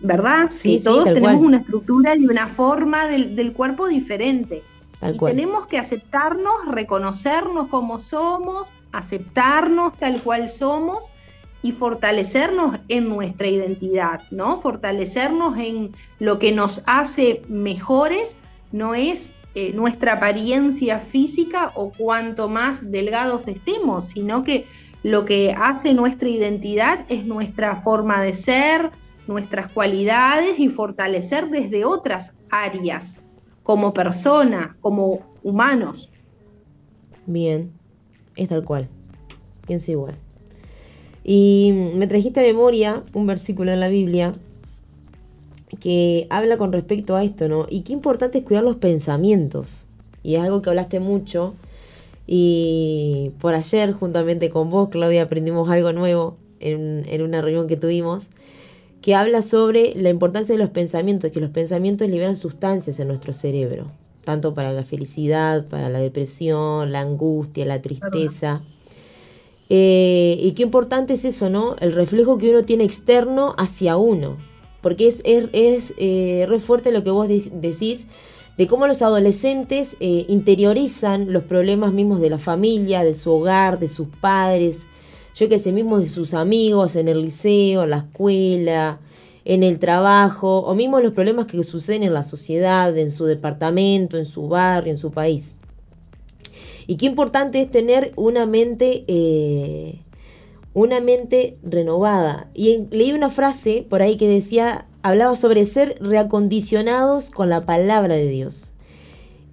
[0.00, 0.50] ¿verdad?
[0.50, 4.62] Sí, todos tenemos una estructura y una forma del, del cuerpo diferente
[5.00, 11.10] y tenemos que aceptarnos, reconocernos como somos, aceptarnos tal cual somos
[11.62, 14.60] y fortalecernos en nuestra identidad, ¿no?
[14.60, 18.36] Fortalecernos en lo que nos hace mejores,
[18.72, 24.66] no es eh, nuestra apariencia física o cuanto más delgados estemos, sino que
[25.02, 28.92] lo que hace nuestra identidad es nuestra forma de ser,
[29.26, 33.20] nuestras cualidades y fortalecer desde otras áreas
[33.64, 36.08] como persona, como humanos.
[37.26, 37.72] Bien,
[38.36, 38.88] es tal cual.
[39.66, 40.14] Pienso igual.
[41.24, 44.34] Y me trajiste a memoria un versículo en la Biblia
[45.80, 47.66] que habla con respecto a esto, ¿no?
[47.68, 49.86] Y qué importante es cuidar los pensamientos.
[50.22, 51.54] Y es algo que hablaste mucho.
[52.26, 57.76] Y por ayer, juntamente con vos, Claudia, aprendimos algo nuevo en, en una reunión que
[57.76, 58.28] tuvimos
[59.02, 63.32] que habla sobre la importancia de los pensamientos, que los pensamientos liberan sustancias en nuestro
[63.32, 63.90] cerebro,
[64.24, 68.60] tanto para la felicidad, para la depresión, la angustia, la tristeza.
[69.70, 71.76] Eh, y qué importante es eso, ¿no?
[71.80, 74.36] El reflejo que uno tiene externo hacia uno.
[74.88, 78.06] Porque es, es, eh, re fuerte lo que vos decís
[78.56, 83.78] de cómo los adolescentes eh, interiorizan los problemas mismos de la familia, de su hogar,
[83.78, 84.78] de sus padres,
[85.34, 88.98] yo que sé, mismo de sus amigos en el liceo, en la escuela,
[89.44, 94.16] en el trabajo, o mismo los problemas que suceden en la sociedad, en su departamento,
[94.16, 95.52] en su barrio, en su país.
[96.86, 99.98] Y qué importante es tener una mente, eh,
[100.74, 102.50] una mente renovada.
[102.54, 108.14] Y leí una frase por ahí que decía, hablaba sobre ser reacondicionados con la palabra
[108.14, 108.72] de Dios.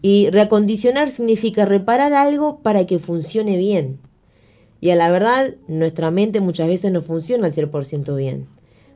[0.01, 3.99] Y reacondicionar significa reparar algo para que funcione bien.
[4.81, 8.47] Y a la verdad, nuestra mente muchas veces no funciona al 100% bien.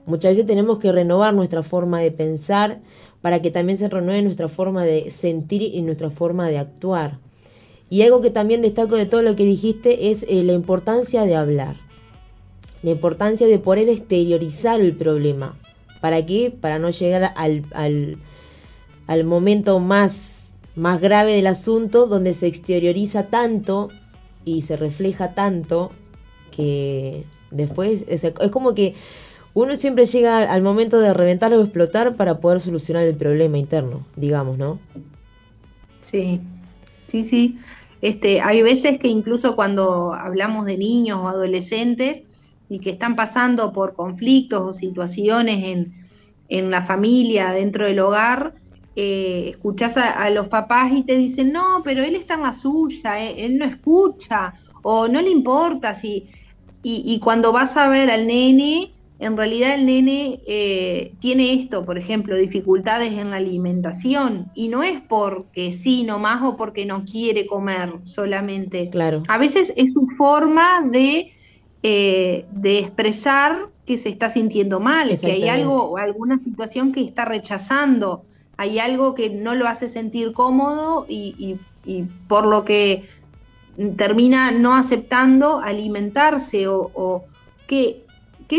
[0.06, 2.80] Muchas veces tenemos que renovar nuestra forma de pensar
[3.22, 7.20] para que también se renueve nuestra forma de sentir y nuestra forma de actuar.
[7.90, 11.36] Y algo que también destaco de todo lo que dijiste es eh, la importancia de
[11.36, 11.89] hablar.
[12.82, 15.58] La importancia de poder exteriorizar el problema.
[16.02, 16.52] ¿Para qué?
[16.52, 17.66] Para no llegar al,
[19.08, 20.40] al momento más
[20.80, 23.90] más grave del asunto, donde se exterioriza tanto
[24.46, 25.92] y se refleja tanto
[26.56, 28.96] que después es, como que
[29.54, 34.06] uno siempre llega al momento de reventar o explotar para poder solucionar el problema interno,
[34.16, 34.80] digamos, ¿no?
[36.00, 36.40] Sí,
[37.08, 37.60] sí, sí.
[38.02, 42.24] Este, hay veces que incluso cuando hablamos de niños o adolescentes
[42.70, 45.94] y que están pasando por conflictos o situaciones en,
[46.48, 48.54] en la familia, dentro del hogar,
[48.96, 53.24] eh, escuchas a, los papás y te dicen, no, pero él está en la suya,
[53.24, 55.96] eh, él no escucha o no le importa.
[55.96, 56.28] Si,
[56.84, 61.98] y, cuando vas a ver al nene, en realidad el nene eh, tiene esto, por
[61.98, 67.48] ejemplo, dificultades en la alimentación y no es porque sí nomás o porque no quiere
[67.48, 68.90] comer solamente.
[68.90, 69.24] Claro.
[69.28, 71.32] A veces es su forma de,
[71.82, 77.26] de expresar que se está sintiendo mal, que hay algo o alguna situación que está
[77.26, 78.26] rechazando
[78.60, 81.56] hay algo que no lo hace sentir cómodo y,
[82.28, 83.08] por lo que
[83.96, 87.24] termina no aceptando alimentarse o,
[87.68, 88.04] qué,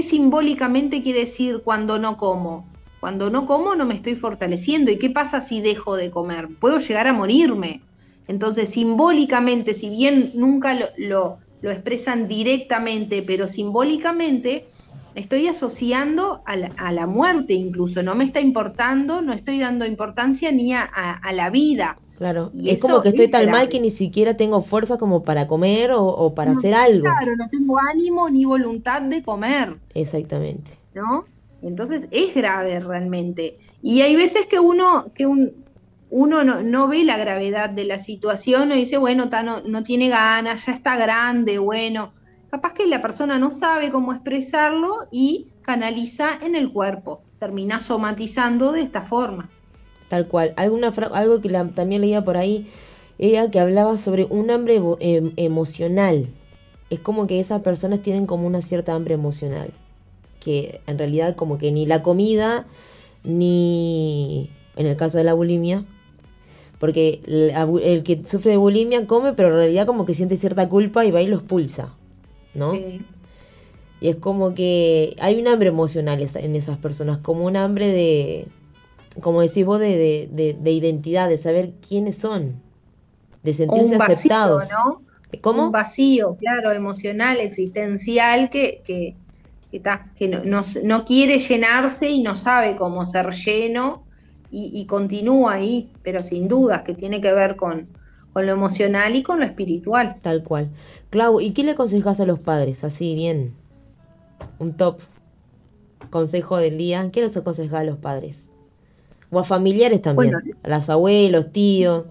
[0.02, 2.66] simbólicamente quiere decir cuando no como.
[2.98, 4.90] Cuando no como no me estoy fortaleciendo.
[4.90, 6.48] ¿Y qué pasa si dejo de comer?
[6.58, 7.82] Puedo llegar a morirme.
[8.26, 14.68] Entonces, simbólicamente, si bien nunca lo, lo expresan directamente, pero simbólicamente,
[15.14, 16.56] estoy asociando a
[16.92, 21.98] la, muerte incluso, no me está importando, no estoy dando importancia ni a, la vida.
[22.16, 25.46] Claro, y es como que estoy tan mal que ni siquiera tengo fuerza como para
[25.46, 27.02] comer o, para hacer algo.
[27.02, 29.76] Claro, no tengo ánimo ni voluntad de comer.
[29.94, 30.72] Exactamente.
[30.94, 31.24] ¿No?
[31.62, 33.58] Entonces es grave realmente.
[33.82, 35.52] Y hay veces que uno, que un,
[36.10, 40.66] uno no, ve la gravedad de la situación o dice, bueno, no, no tiene ganas,
[40.66, 42.12] ya está grande, bueno
[42.50, 48.72] capaz que la persona no sabe cómo expresarlo y canaliza en el cuerpo, termina somatizando
[48.72, 49.48] de esta forma.
[50.08, 50.52] Tal cual.
[50.56, 52.66] Alguna algo que también leía por ahí
[53.18, 56.28] era que hablaba sobre un hambre em, emocional.
[56.90, 59.72] Es como que esas personas tienen como una cierta hambre emocional.
[60.40, 62.66] Que en realidad como que ni la comida,
[63.22, 65.84] ni en el caso de la bulimia,
[66.80, 70.68] porque el, el, que sufre de bulimia come, pero en realidad como que siente cierta
[70.68, 71.94] culpa y va y lo expulsa.
[72.54, 72.74] ¿no?
[72.74, 78.48] Y es como que hay un hambre emocional en esas personas, como un hambre de,
[79.20, 82.62] como decís vos, de, de, identidad, de saber quiénes son,
[83.42, 84.64] de sentirse aceptados.
[84.70, 85.02] ¿no?
[85.42, 85.66] ¿Cómo?
[85.66, 89.16] Un vacío, claro, emocional, existencial, que, que,
[89.70, 94.02] que, no, no, quiere llenarse y no sabe cómo ser lleno
[94.50, 97.88] y, y continúa ahí, pero sin dudas que tiene que ver con,
[98.32, 100.16] con lo emocional y con lo espiritual.
[100.22, 100.70] Tal cual.
[101.10, 102.84] Clau, ¿y qué le aconsejas a los padres?
[102.84, 103.54] Así bien,
[104.58, 105.00] un top
[106.10, 107.10] consejo del día.
[107.12, 108.44] ¿Qué les aconsejas a los padres?
[109.30, 112.04] O a familiares también, a los abuelos, tíos.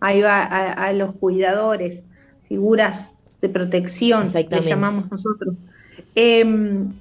[0.00, 2.04] Ahí va, a, los cuidadores,
[2.48, 5.56] figuras de protección, que llamamos nosotros.
[6.14, 6.92] Em,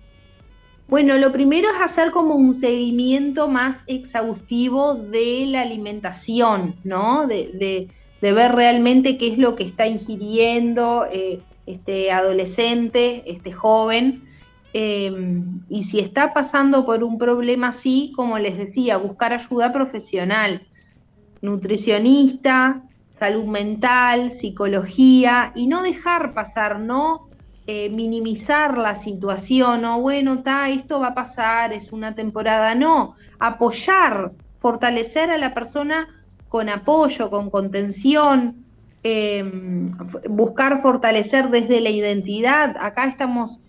[0.87, 7.27] bueno, lo primero es hacer como un seguimiento más exhaustivo de la alimentación, ¿no?
[7.27, 7.89] De,
[8.21, 14.23] ver realmente qué es lo que está ingiriendo eh, este adolescente, este joven.
[14.73, 20.67] Em, y si está pasando por un problema así, como les decía, buscar ayuda profesional,
[21.41, 27.24] nutricionista, salud mental, psicología, y no dejar pasar, no
[27.67, 33.15] eh, minimizar la situación o bueno, está, esto va a pasar, es una temporada, no,
[33.39, 36.07] apoyar, fortalecer a la persona
[36.47, 38.63] con apoyo, con contención,
[39.01, 39.89] em,
[40.29, 42.75] buscar fortalecer desde la identidad.
[42.79, 43.59] Acá estamos,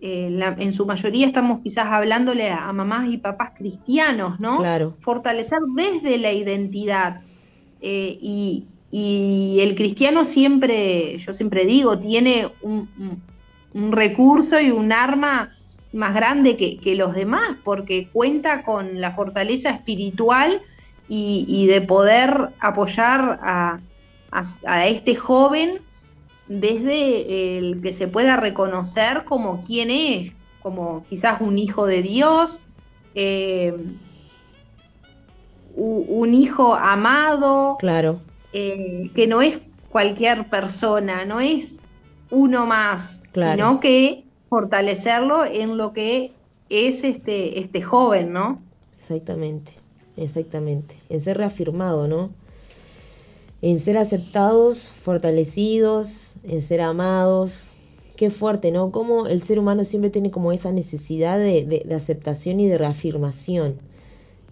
[0.00, 4.58] eh, en su mayoría estamos quizás hablándole a, mamás y papás cristianos, ¿no?
[4.58, 4.96] Claro.
[4.98, 7.20] Fortalecer desde la identidad.
[7.80, 8.66] Eh, y,
[9.60, 13.22] el cristiano siempre, yo siempre digo, tiene un, un
[13.74, 15.54] recurso y un arma
[15.92, 20.60] más grande que, los demás, porque cuenta con la fortaleza espiritual
[21.08, 23.80] y, de poder apoyar a,
[24.86, 25.80] este joven
[26.48, 32.60] desde el que se pueda reconocer como quién es, como quizás un hijo de Dios,
[33.14, 33.76] eh,
[35.76, 38.20] un hijo amado, claro.
[38.52, 39.58] Eh, que no es
[39.90, 41.78] cualquier persona, no es
[42.30, 46.32] uno más, sino que fortalecerlo en lo que
[46.68, 48.60] es este, este joven, ¿no?
[48.98, 49.72] Exactamente,
[50.16, 52.30] exactamente, en ser reafirmado, ¿no?
[53.62, 57.68] En ser aceptados, fortalecidos, en ser amados.
[58.16, 58.92] Qué fuerte, ¿no?
[58.92, 63.78] Como el ser humano siempre tiene como esa necesidad de, de aceptación y de reafirmación.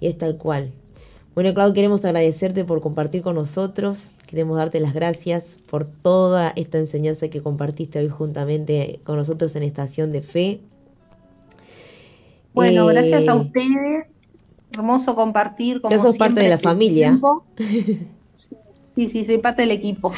[0.01, 0.73] Y es tal cual.
[1.35, 4.07] Bueno, Claudio, queremos agradecerte por compartir con nosotros.
[4.33, 9.63] Queremos darte las gracias por toda esta enseñanza que compartiste hoy juntamente con nosotros en
[9.63, 10.61] Estación de Fe.
[12.55, 14.13] Bueno, gracias a eh, ustedes.
[14.73, 15.83] Hermoso compartir.
[15.83, 17.21] Como ya sos parte de la familia.
[18.95, 20.15] Sí, sí, soy parte del equipo.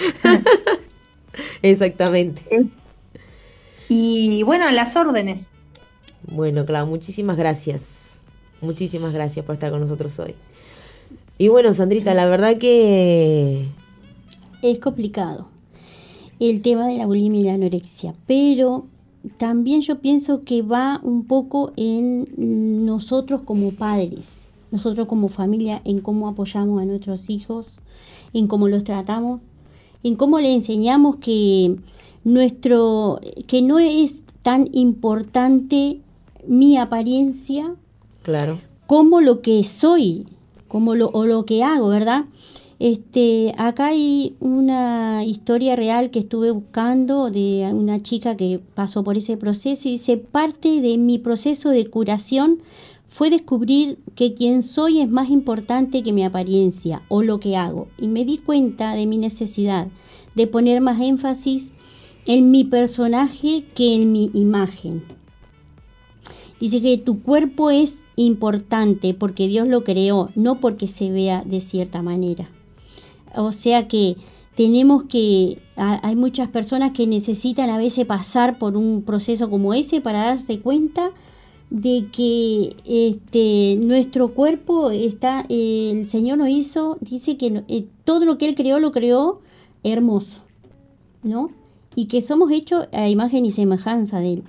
[1.62, 2.42] Exactamente.
[2.50, 2.66] Eh,
[3.88, 5.48] y bueno, las órdenes.
[6.22, 8.12] Bueno, Clau, muchísimas gracias.
[8.60, 10.36] Muchísimas gracias por estar con nosotros hoy.
[11.36, 13.66] Y bueno, Sandrita, la verdad que...
[14.64, 15.48] Es complicado
[16.40, 18.86] el tema de la bulimia y la anorexia, pero
[19.36, 22.26] también yo pienso que va un poco en
[22.86, 27.80] nosotros como padres, nosotros como familia, en cómo apoyamos a nuestros hijos,
[28.32, 29.42] en cómo los tratamos,
[30.02, 31.76] en cómo le enseñamos que
[32.24, 36.00] nuestro que no es tan importante
[36.46, 37.74] mi apariencia
[38.22, 38.58] claro.
[38.86, 40.24] como lo que soy
[40.68, 42.24] como lo, o lo que hago, ¿verdad?
[42.78, 49.16] Este, acá hay una historia real que estuve buscando de una chica que pasó por
[49.16, 52.58] ese proceso y dice, parte de mi proceso de curación
[53.08, 57.86] fue descubrir que quien soy es más importante que mi apariencia o lo que hago.
[57.96, 59.86] Y me di cuenta de mi necesidad
[60.34, 61.72] de poner más énfasis
[62.26, 65.04] en mi personaje que en mi imagen.
[66.58, 71.60] Dice que tu cuerpo es importante porque Dios lo creó, no porque se vea de
[71.60, 72.48] cierta manera.
[73.37, 74.16] O sea que
[74.55, 80.01] tenemos que, hay muchas personas que necesitan a veces pasar por un proceso como ese
[80.01, 81.11] para darse cuenta
[81.70, 88.39] de que este, nuestro cuerpo está, el Señor nos hizo, dice que eh, todo lo
[88.39, 89.41] que Él creó lo creó
[89.82, 90.43] hermoso,
[91.22, 91.51] ¿no?
[91.97, 94.45] Y que somos hechos a imagen y semejanza de Él.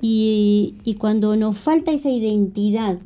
[0.00, 2.98] Y, cuando nos falta esa identidad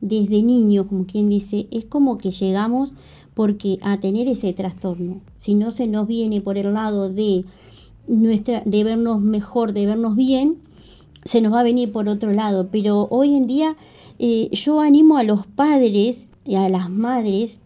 [0.00, 2.94] desde niños, como quien dice, es como que llegamos
[3.34, 5.20] porque a tener ese trastorno.
[5.36, 7.44] Si no se nos viene por el lado de
[8.06, 10.58] nuestra, de vernos mejor, de vernos bien,
[11.24, 12.68] se nos va a venir por otro lado.
[12.70, 13.76] Pero hoy en día
[14.18, 17.60] eh, yo animo a los padres y a las madres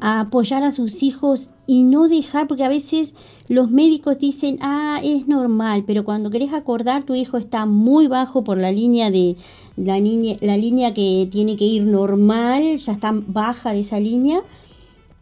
[0.00, 3.14] a apoyar a sus hijos y no dejar, porque a veces
[3.48, 8.44] los médicos dicen, ah, es normal, pero cuando querés acordar, tu hijo está muy bajo
[8.44, 9.36] por la línea de
[9.84, 14.42] la, niña, la línea que tiene que ir normal, ya está baja de esa línea.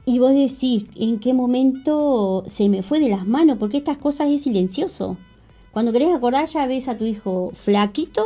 [0.04, 3.58] Y vos decís, ¿en qué momento se me fue de las manos?
[3.58, 5.16] Porque estas cosas es silencioso.
[5.72, 8.24] Cuando querés acordar ya ves a tu hijo flaquito,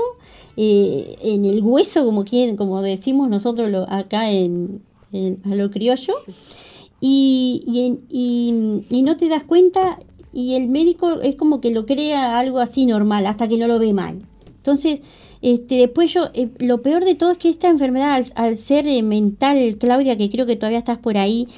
[0.56, 4.82] eh, en el hueso, como, quien, como decimos nosotros acá en,
[5.44, 6.14] a lo criollo,
[7.00, 9.98] y, y, no te das cuenta
[10.32, 13.78] y el médico es como que lo crea algo así normal hasta que no lo
[13.78, 14.20] ve mal.
[14.46, 15.00] Entonces,
[15.42, 19.02] este, después yo, eh, lo peor de todo es que esta enfermedad, al, ser eh,
[19.02, 21.48] mental, Claudia, que creo que todavía estás por ahí,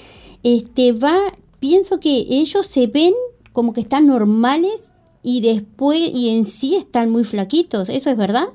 [0.44, 1.18] este, va,
[1.58, 3.14] pienso que ellos se ven
[3.52, 8.46] como que están normales y después, y en sí están muy flaquitos, ¿eso es verdad?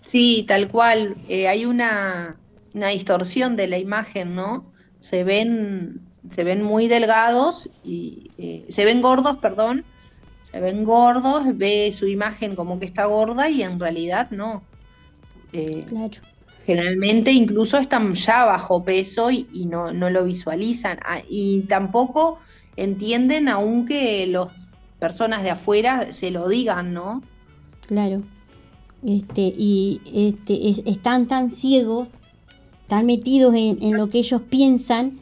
[0.00, 1.16] Sí, tal cual.
[1.28, 2.36] Eh, hay una,
[2.72, 4.64] distorsión de la imagen, ¿no?
[4.98, 8.30] Se ven, se ven muy delgados y
[8.68, 9.84] se ven gordos, perdón.
[10.42, 14.62] Se ven gordos, ve su imagen como que está gorda y en realidad no.
[15.52, 16.10] Eh, claro.
[16.66, 20.98] Generalmente incluso están ya bajo peso y, no, no, lo visualizan.
[21.04, 22.38] Ah, y tampoco
[22.76, 24.48] entienden aunque las
[24.98, 27.22] personas de afuera se lo digan, ¿no?
[27.86, 28.22] Claro
[29.06, 32.08] este, y este, están tan ciegos,
[32.86, 35.18] tan metidos en, lo que ellos piensan,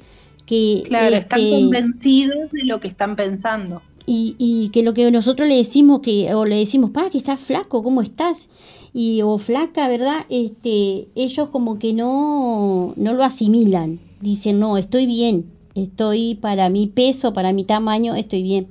[0.47, 0.83] que...
[0.87, 3.83] Claro, están este, convencidos de lo que están pensando.
[4.11, 7.41] Y, y, que lo que nosotros le decimos, que, o le decimos, para que estás
[7.41, 8.49] flaco, ¿cómo estás?
[8.95, 10.25] Y, o flaca, ¿verdad?
[10.31, 14.01] Este, ellos como que no, no lo asimilan.
[14.23, 15.45] Dicen, no, estoy bien,
[15.75, 18.69] estoy para mi peso, para mi tamaño, estoy bien.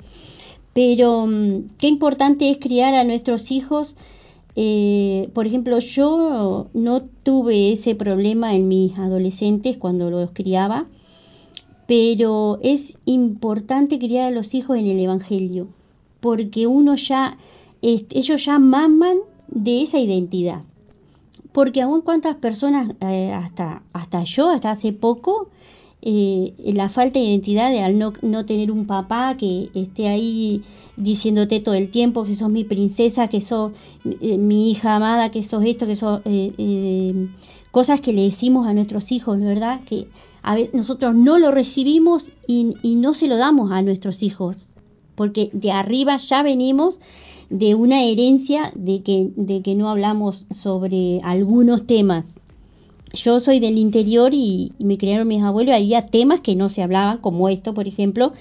[0.74, 3.96] Pero mm, qué importante es criar a nuestros hijos
[4.60, 10.88] eh, por ejemplo, yo no tuve ese problema en mis adolescentes cuando los criaba,
[11.88, 15.70] pero es importante criar a los hijos en el Evangelio,
[16.20, 17.38] porque uno ya,
[17.82, 19.18] ellos ya maman
[19.48, 20.62] de esa identidad.
[21.54, 25.50] Porque aún cuántas personas, eh, hasta, hasta yo, hasta hace poco,
[26.02, 30.64] eh, la falta de identidad de al no, no, tener un papá que esté ahí
[30.98, 33.72] diciéndote todo el tiempo que sos mi princesa, que sos
[34.22, 36.22] eh, mi hija amada, que sos esto, que sos
[37.72, 39.82] cosas que le decimos a nuestros hijos, ¿verdad?
[39.86, 40.08] Que
[40.48, 44.76] a veces nosotros no lo recibimos y, no se lo damos a nuestros hijos,
[45.14, 47.02] porque de arriba ya venimos
[47.50, 52.38] de una herencia de que, de que no hablamos sobre algunos temas.
[53.12, 56.82] Yo soy del interior y, me criaron mis abuelos y había temas que no se
[56.82, 58.32] hablaban, como esto, por ejemplo,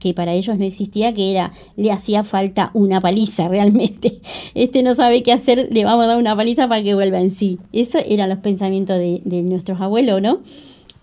[0.00, 4.18] que para ellos no existía, que era, le hacía falta una paliza realmente.
[4.54, 7.30] Este no sabe qué hacer, le vamos a dar una paliza para que vuelva en
[7.30, 7.58] sí.
[7.74, 10.40] Eso eran los pensamientos de nuestros abuelos, ¿no?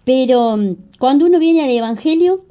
[0.03, 2.43] Pero mm, cuando uno viene al Evangelio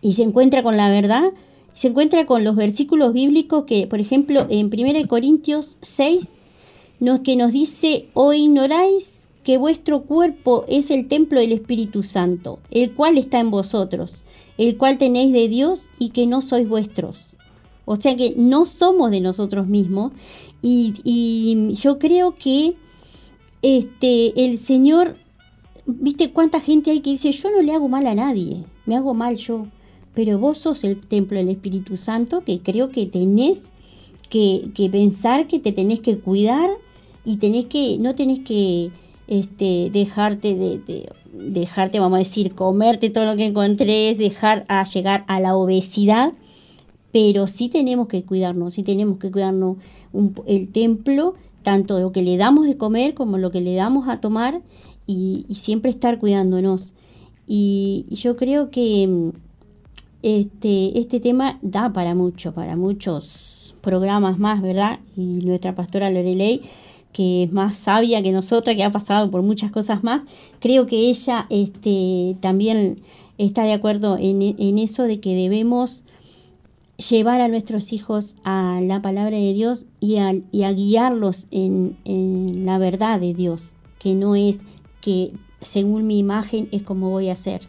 [0.00, 1.32] y se encuentra con la verdad,
[1.74, 6.36] se encuentra con los versículos bíblicos que, por ejemplo, en 1 Corintios 6,
[7.00, 12.60] nos, que nos dice, o ignoráis que vuestro cuerpo es el templo del Espíritu Santo,
[12.70, 14.22] el cual está en vosotros,
[14.58, 17.36] el cual tenéis de Dios y que no sois vuestros.
[17.84, 20.12] O sea que no somos de nosotros mismos
[20.62, 22.74] y, y yo creo que
[23.62, 25.16] este, el Señor,
[25.86, 29.14] viste cuánta gente hay que dice, yo no le hago mal a nadie, me hago
[29.14, 29.66] mal yo
[30.14, 33.64] pero vos sos el templo del Espíritu Santo que creo que tenés
[34.28, 36.70] que, pensar que te tenés que cuidar
[37.24, 38.90] y tenés que, no tenés que
[39.28, 45.24] este, dejarte de, dejarte, vamos a decir, comerte todo lo que encontrés, dejar a llegar
[45.28, 46.32] a la obesidad,
[47.10, 49.76] pero sí tenemos que cuidarnos, sí tenemos que cuidarnos
[50.46, 54.20] el templo, tanto lo que le damos de comer como lo que le damos a
[54.20, 54.60] tomar
[55.06, 56.94] y, siempre estar cuidándonos.
[57.46, 59.32] y yo creo que
[60.22, 65.00] este, este tema da para mucho, para muchos programas más, ¿verdad?
[65.16, 66.62] Y nuestra pastora Lorelei,
[67.12, 70.22] que es más sabia que nosotras, que ha pasado por muchas cosas más,
[70.60, 73.00] creo que ella este, también
[73.36, 76.04] está de acuerdo en, eso de que debemos
[76.96, 81.96] llevar a nuestros hijos a la palabra de Dios y a, y a guiarlos en,
[82.04, 84.64] en, la verdad de Dios, que no es
[85.02, 87.68] que según mi imagen es como voy a ser,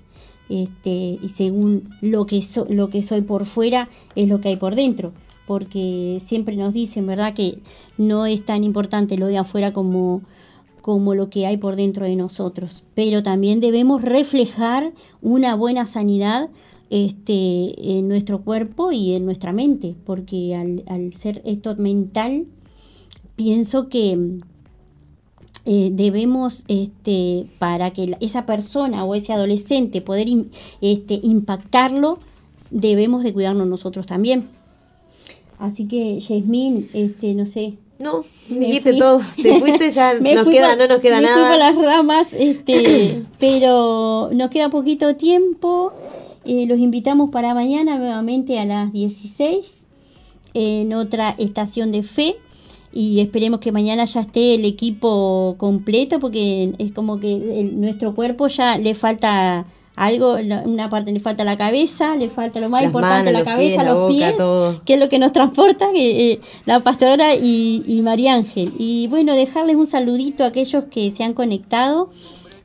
[0.49, 4.75] este, y según lo que, lo que soy por fuera es lo que hay por
[4.75, 5.11] dentro,
[5.47, 7.59] porque siempre nos dicen, ¿verdad?, que
[7.97, 10.21] no es tan importante lo de afuera como,
[10.81, 16.49] como lo que hay por dentro de nosotros, pero también debemos reflejar una buena sanidad
[16.89, 22.45] este, en nuestro cuerpo y en nuestra mente, porque al, al ser esto mental,
[23.36, 24.39] pienso que
[25.66, 30.28] eh, debemos, este, para que esa persona o ese adolescente poder
[30.82, 32.20] este, impactarlo,
[32.70, 34.49] debemos de cuidarnos nosotros también.
[35.59, 37.76] Así que, Jasmine, este, no sé.
[37.99, 41.47] No, dijiste todo, te fuiste ya, nos queda, no nos queda me nada.
[41.47, 45.93] Fui las ramas, este, pero nos queda poquito tiempo.
[46.43, 49.88] Eh, los invitamos para mañana nuevamente a las 16
[50.53, 52.36] en otra estación de fe
[52.93, 58.47] y esperemos que mañana ya esté el equipo completo porque es como que nuestro cuerpo
[58.47, 59.65] ya le falta
[59.95, 64.11] algo, una parte le falta la cabeza, le falta lo más importante, la cabeza, los
[64.11, 64.35] pies,
[64.85, 68.73] que es lo que nos transporta, que, eh, la pastora y, y, María Ángel.
[68.77, 72.09] Y bueno, dejarles un saludito a aquellos que se han conectado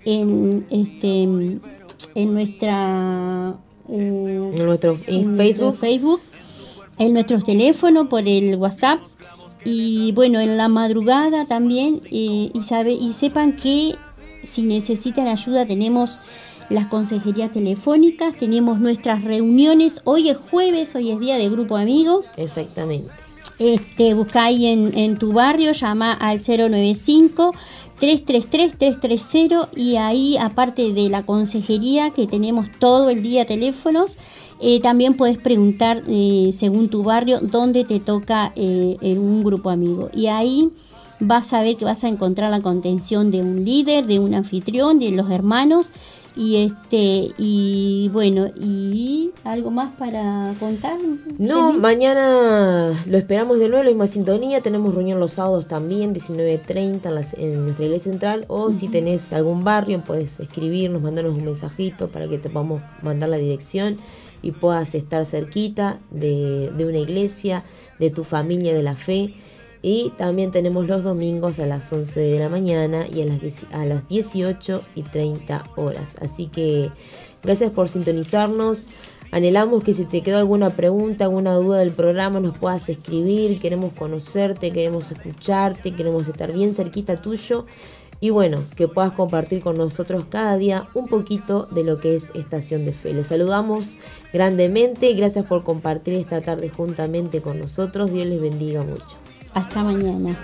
[0.04, 1.22] en este
[2.14, 3.54] en nuestra
[3.90, 5.76] eh, en nuestro Facebook.
[5.76, 6.20] Facebook,
[6.98, 9.00] en nuestros teléfonos, por el WhatsApp
[9.64, 13.94] y bueno, en la madrugada también, eh, y, sabe, y sepan que
[14.42, 16.20] si necesitan ayuda tenemos
[16.70, 20.00] las consejerías telefónicas, tenemos nuestras reuniones.
[20.04, 22.24] Hoy es jueves, hoy es día de grupo amigos.
[22.36, 23.10] Exactamente.
[23.58, 27.52] Este, busca ahí en, en tu barrio, llama al 095
[28.00, 34.16] 333-330 y ahí aparte de la consejería que tenemos todo el día teléfonos,
[34.60, 39.70] eh, también puedes preguntar eh, según tu barrio dónde te toca eh, en un grupo
[39.70, 40.10] amigo.
[40.14, 40.70] Y ahí
[41.20, 44.98] vas a ver que vas a encontrar la contención de un líder, de un anfitrión,
[44.98, 45.90] de los hermanos.
[46.38, 50.96] Y este, y bueno, y algo más para contar.
[51.36, 54.60] No, mañana lo esperamos de nuevo, la misma sintonía.
[54.60, 58.44] Tenemos reunión los sábados también, 19.30 en, en nuestra iglesia central.
[58.46, 63.30] O si tenés algún barrio, puedes escribirnos, mandarnos un mensajito para que te podamos mandar
[63.30, 63.98] la dirección
[64.42, 67.64] y puedas estar cerquita de, una iglesia,
[67.98, 69.34] de tu familia de la fe.
[69.80, 73.86] Y también tenemos los domingos a las 11 de la mañana y a las, a
[73.86, 76.16] las 18 y 30 horas.
[76.20, 76.90] Así que
[77.42, 78.88] Gracias por sintonizarnos.
[79.30, 83.60] Anhelamos que si te quedó alguna pregunta, alguna duda del programa, nos puedas escribir.
[83.60, 87.66] Queremos conocerte, queremos escucharte, queremos estar bien cerquita tuyo.
[88.20, 92.32] Y bueno, que puedas compartir con nosotros cada día un poquito de lo que es
[92.34, 93.12] Estación de Fe.
[93.12, 93.94] Les saludamos
[94.32, 95.12] grandemente.
[95.12, 98.12] Gracias por compartir esta tarde juntamente con nosotros.
[98.12, 99.27] Dios les bendiga mucho.
[99.54, 100.36] Hasta mañana.